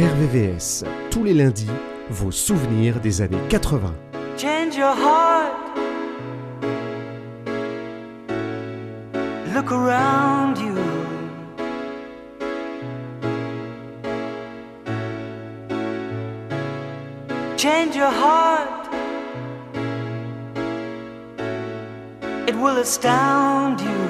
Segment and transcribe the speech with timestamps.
[0.00, 1.68] RVVS, tous les lundis,
[2.08, 3.92] vos souvenirs des années 80.
[4.38, 5.52] Change your heart.
[9.54, 10.74] Look around you.
[17.58, 18.88] Change your heart.
[22.48, 24.09] It will astound you.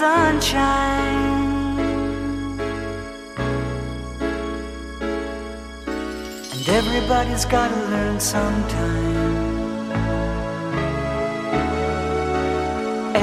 [0.00, 1.78] Sunshine.
[6.54, 9.16] And everybody's gotta learn sometime.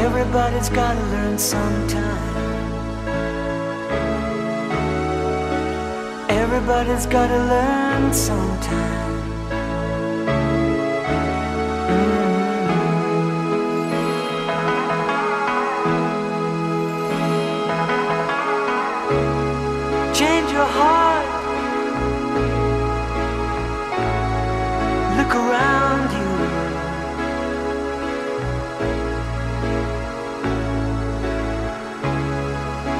[0.06, 2.36] Everybody's gotta learn sometime.
[6.30, 9.06] Everybody's gotta learn sometime.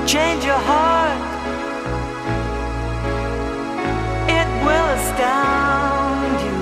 [0.08, 1.20] Change your heart.
[4.40, 6.60] It will astound you.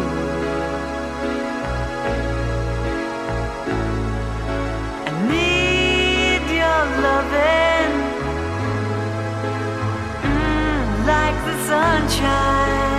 [5.05, 7.91] I need your loving
[10.25, 12.95] mm, like the sunshine.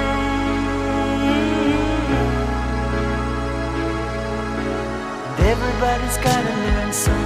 [5.52, 7.25] Everybody's gotta learn sometime.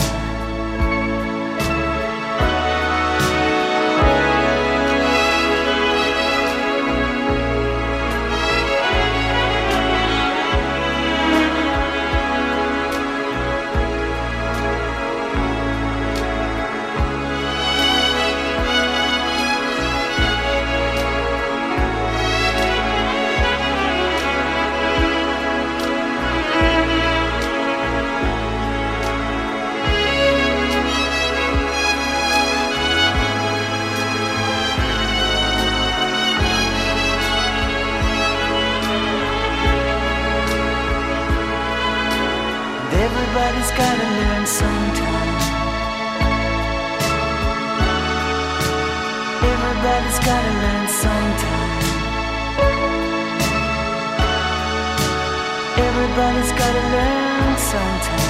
[50.01, 51.71] Everybody's gotta learn sometime.
[55.77, 58.20] Everybody's gotta learn sometime.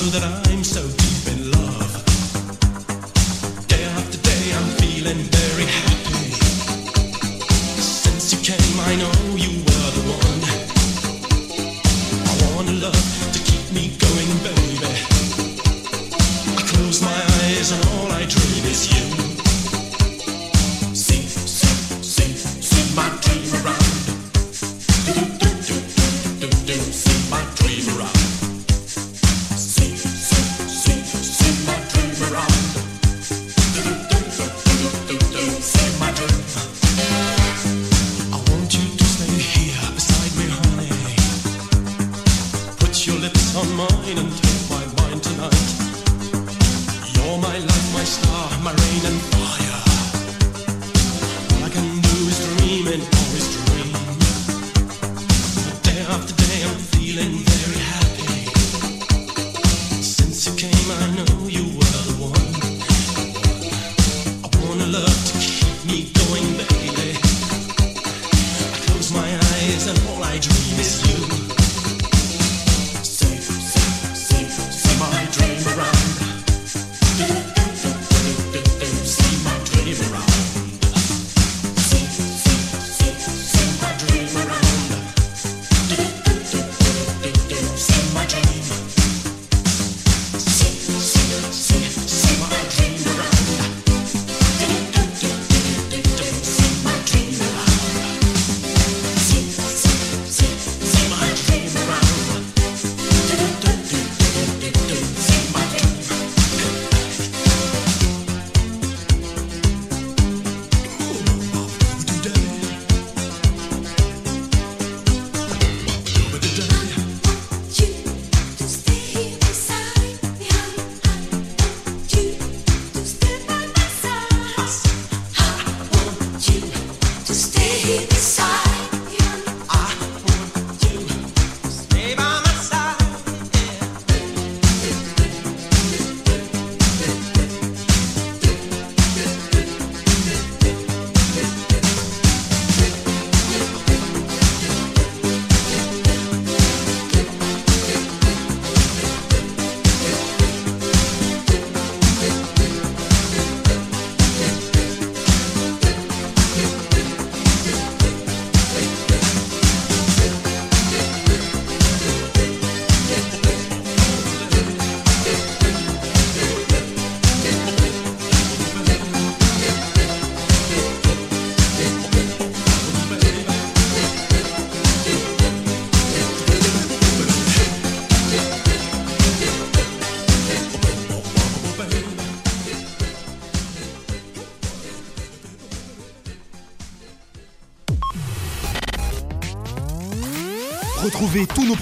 [0.00, 0.20] Retrouvez
[9.24, 9.29] tous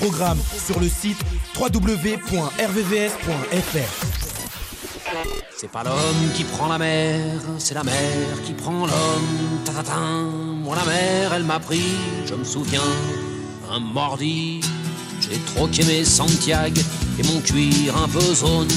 [0.00, 1.18] nos programmes sur le site
[1.58, 2.18] www.rvvs.fr.
[5.56, 7.94] C'est pas l'homme qui prend la mer, c'est la mer
[8.44, 9.60] qui prend l'homme.
[9.64, 12.82] Ta Moi la mer, elle m'a pris, je me souviens,
[13.70, 14.60] un mordi.
[15.20, 16.80] J'ai troqué mes Santiago
[17.18, 18.68] et mon cuir un peu zone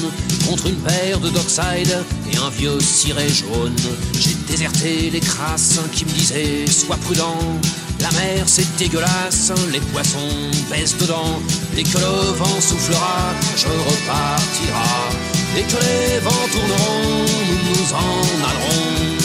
[0.48, 2.04] contre une paire de Dockside
[2.36, 3.74] un vieux ciré jaune.
[4.18, 7.38] J'ai déserté les crasses qui me disaient sois prudent.
[8.00, 11.40] La mer c'est dégueulasse, les poissons baissent dedans.
[11.74, 14.88] Dès que le vent soufflera, je repartira.
[15.54, 19.22] Dès que les vents tourneront, nous nous en allerons.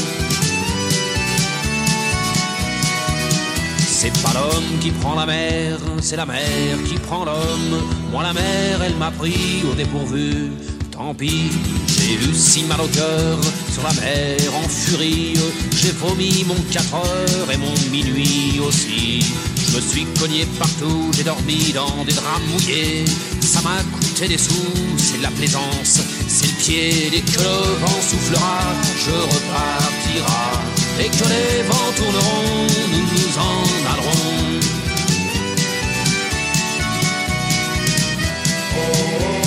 [4.00, 7.82] C'est pas l'homme qui prend la mer, c'est la mer qui prend l'homme.
[8.12, 10.52] Moi la mer, elle m'a pris au dépourvu.
[10.98, 11.52] Tant pis,
[11.88, 13.40] j'ai eu si mal au cœur
[13.72, 15.36] sur la mer en furie.
[15.80, 19.24] J'ai vomi mon 4 heures et mon minuit aussi.
[19.56, 23.06] Je me suis cogné partout, j'ai dormi dans des draps mouillés.
[23.42, 27.10] Ça m'a coûté des sous, c'est de la plaisance, c'est le pied.
[27.12, 28.60] Dès que le vent soufflera,
[28.98, 30.64] je repartira.
[31.00, 33.62] Et que les vents tourneront, nous nous en
[33.94, 34.48] allerons.
[38.74, 39.47] C'est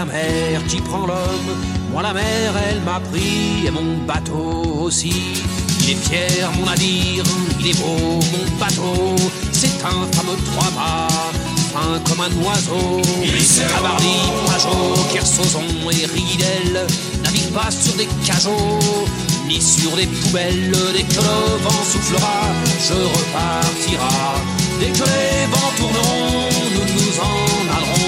[0.00, 1.50] La mer qui prend l'homme.
[1.92, 5.12] Moi la mer, elle m'a pris et mon bateau aussi.
[5.80, 7.24] Il est fier mon navire,
[7.60, 9.14] il est beau mon bateau.
[9.52, 11.08] C'est un fameux trois-mâts,
[11.72, 13.02] fin comme un oiseau.
[13.72, 16.86] Tabarly, Pajot, Kersozon et Ridel
[17.22, 19.04] naviguent pas sur des cajots
[19.48, 20.72] ni sur des poubelles.
[20.94, 22.40] Dès que le vent soufflera,
[22.86, 24.34] je repartira.
[24.80, 27.99] Dès que les vents tourneront, nous nous en allerons.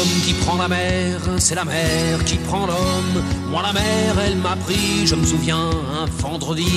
[0.00, 3.16] L'homme qui prend la mer, c'est la mer qui prend l'homme.
[3.50, 5.68] Moi la mer, elle m'a pris, je me souviens,
[6.00, 6.72] un vendredi.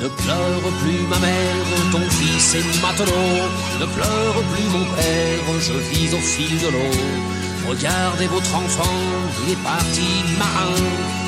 [0.00, 3.48] Ne pleure plus ma mère, ton fils est matelot.
[3.80, 7.33] Ne pleure plus mon père, je vis au fil de l'eau.
[7.68, 8.98] Regardez votre enfant,
[9.46, 10.74] il est parti marin.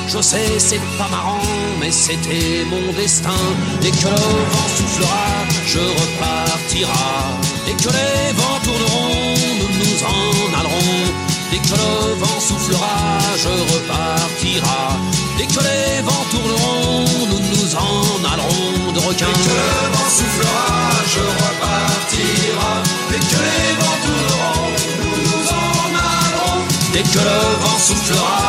[0.07, 1.41] Je sais, c'est pas marrant,
[1.79, 3.41] mais c'était mon destin.
[3.81, 4.15] Dès que le
[4.53, 5.27] vent soufflera,
[5.65, 7.39] je repartira.
[7.65, 11.13] Dès que les vents tourneront, nous nous en allerons.
[11.51, 14.97] Dès que le vent soufflera, je repartira.
[15.37, 19.25] Dès que les vents tourneront, nous nous en allerons de requins.
[19.25, 21.86] Dès que le vent soufflera, je repartira.
[27.11, 28.46] Que le vent soufflera,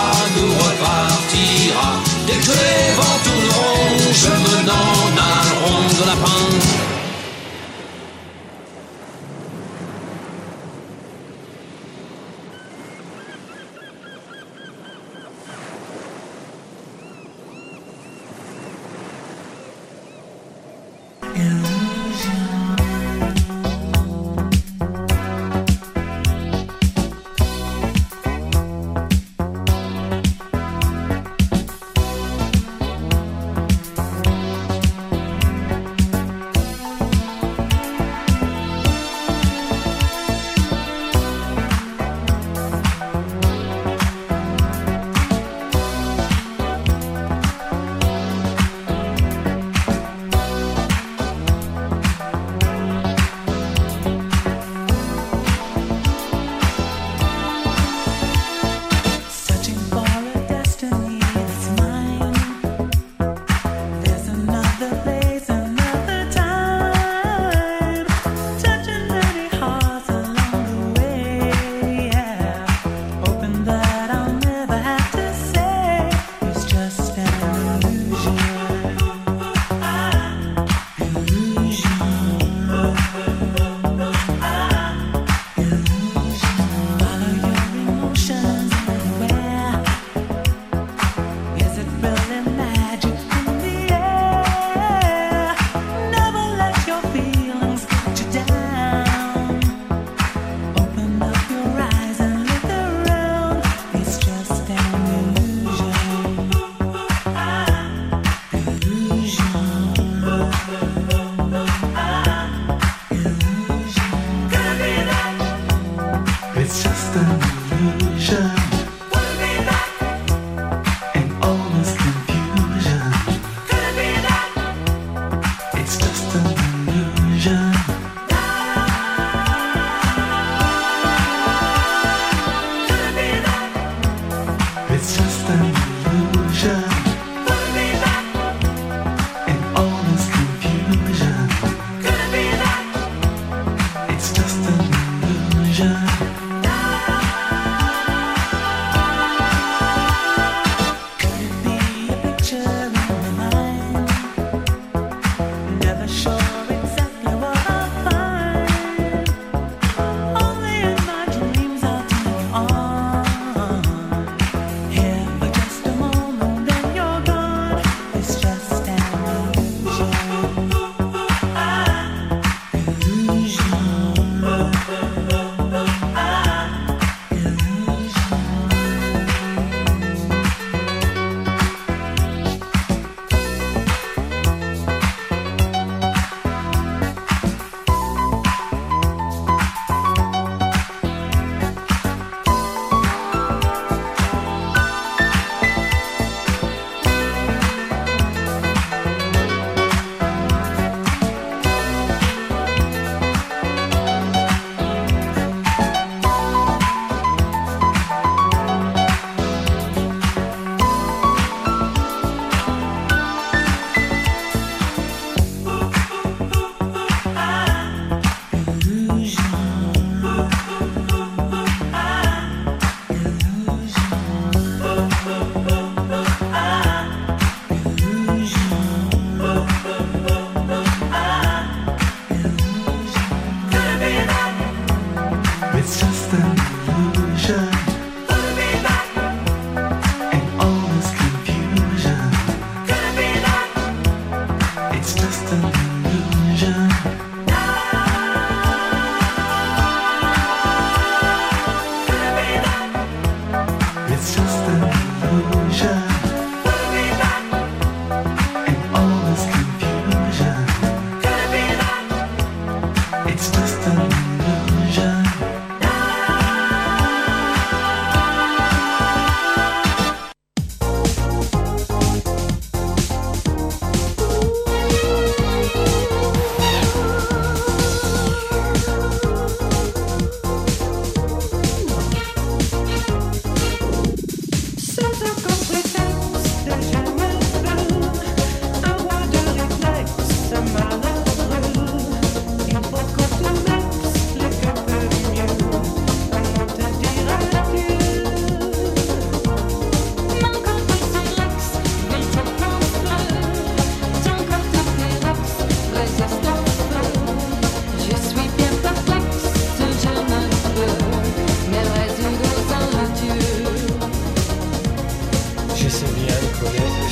[315.91, 317.08] Sylviane, Colette.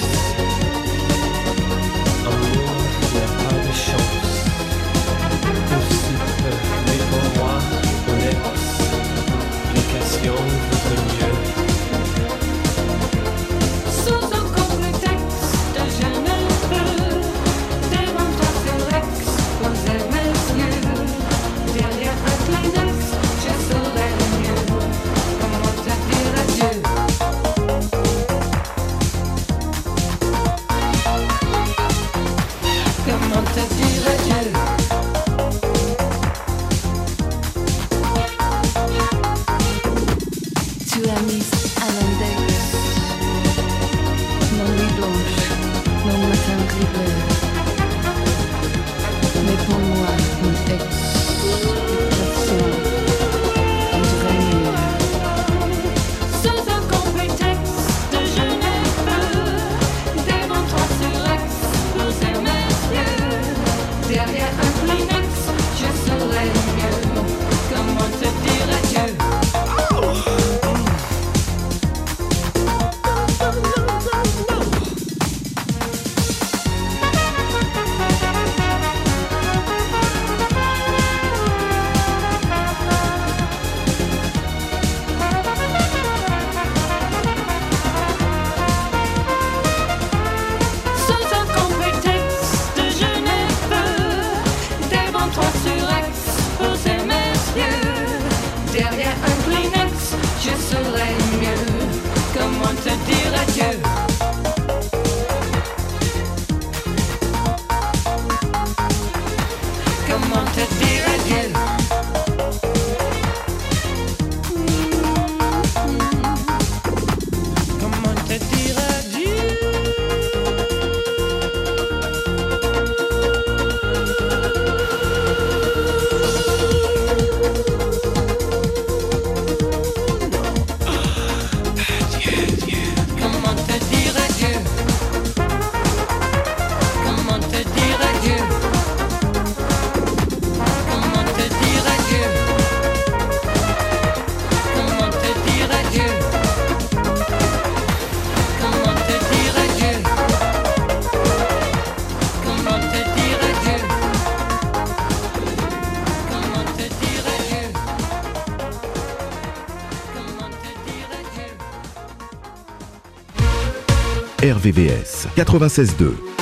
[164.66, 166.35] RVVS 96.2.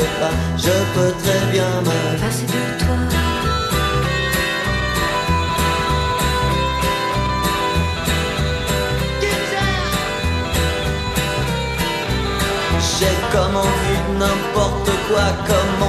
[0.00, 0.30] pas.
[0.56, 2.96] Je peux très bien me passer de toi.
[12.98, 15.88] J'ai comme envie de n'importe quoi, comme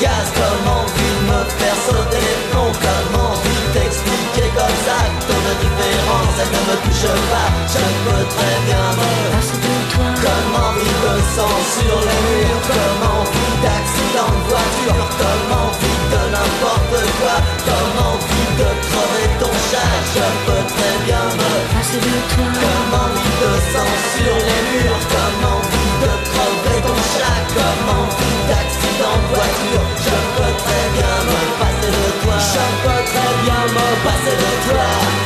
[0.00, 5.40] Gaz Comme envie de me faire sauter les plombs Comme envie d'expliquer comme ça Ton
[5.52, 10.08] indifférence elle ne me touche pas Je peux très bien me passer de toi.
[10.20, 16.20] Comme envie de sang sur les murs Comme envie d'accident de voiture Comme envie de
[16.34, 22.16] n'importe quoi Comme envie de crever ton chat Je peux très bien me passer de
[22.32, 22.48] toi.
[22.60, 28.36] Comme envie de sang sur les murs Comme envie de crever ton chat Comme envie
[28.48, 28.85] d'accident
[29.32, 29.84] voiture.
[30.04, 32.36] Je peux très bien me passer de toi.
[32.38, 35.25] Je peux très bien me passer de toi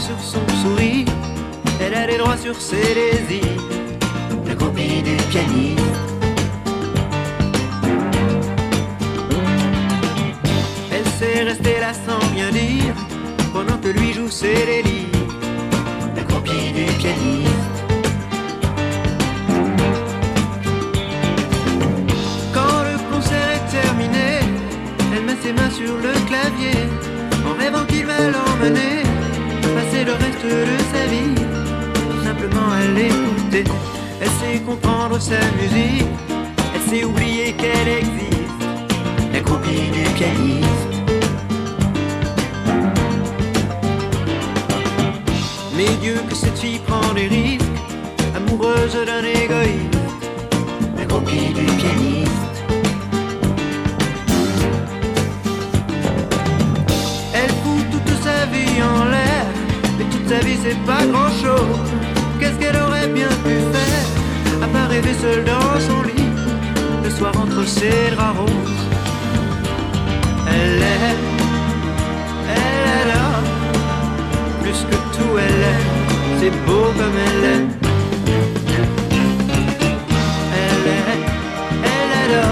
[0.00, 1.06] sur son sourire,
[1.80, 3.44] elle allait droit sur ses désirs.
[4.46, 5.79] La copie du pianiste
[30.42, 31.34] de sa vie.
[32.24, 33.64] Simplement à l'écouter,
[34.20, 36.06] elle sait comprendre sa musique,
[36.74, 38.62] elle sait oublier qu'elle existe.
[39.32, 40.94] La copine du pianiste.
[45.76, 47.64] Mais Dieu que cette fille prend des risques,
[48.34, 49.98] amoureuse d'un égoïste,
[50.96, 52.39] la du pianiste.
[60.62, 61.90] c'est pas grand chose.
[62.38, 64.04] Qu'est-ce qu'elle aurait bien pu faire,
[64.62, 66.30] à part rêver seule dans son lit,
[67.04, 68.82] le soir entre ses draps roses.
[70.48, 71.16] Elle est,
[72.58, 73.26] elle est là,
[74.62, 75.82] plus que tout elle est,
[76.40, 77.64] c'est beau comme elle est.
[80.62, 81.18] Elle est,
[81.94, 82.48] elle est là,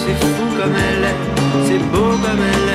[0.00, 1.18] c'est fou comme elle est,
[1.66, 2.73] c'est beau comme elle est.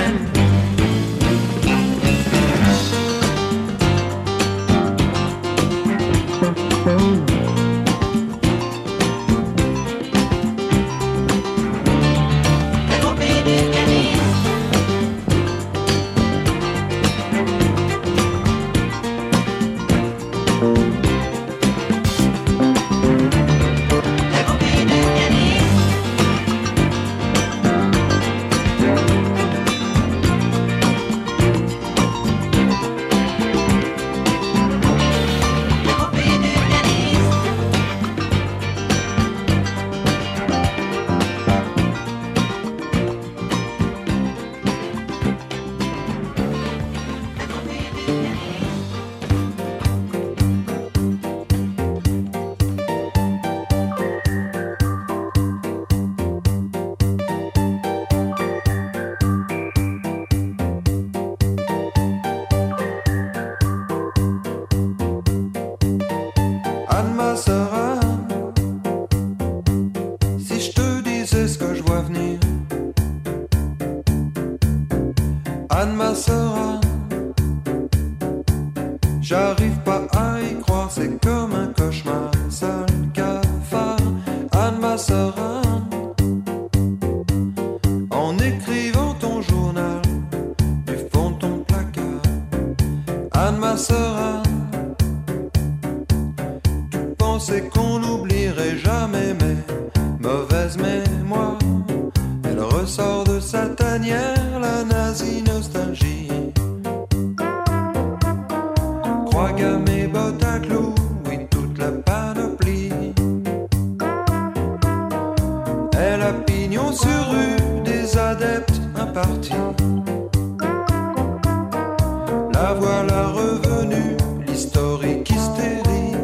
[122.54, 124.16] La voilà revenue,
[124.48, 126.16] l'historique hystérie.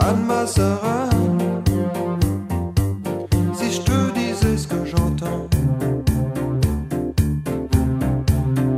[0.00, 1.08] Anne Mazarin.
[3.54, 5.48] Si je te disais ce que j'entends,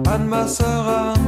[0.06, 1.21] Anne Mazarin.